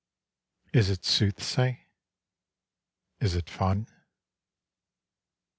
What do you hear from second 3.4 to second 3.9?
fun?